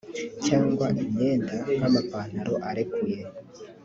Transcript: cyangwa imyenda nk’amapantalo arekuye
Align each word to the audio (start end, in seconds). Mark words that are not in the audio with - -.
cyangwa 0.45 0.87
imyenda 1.03 1.57
nk’amapantalo 1.77 2.53
arekuye 2.69 3.19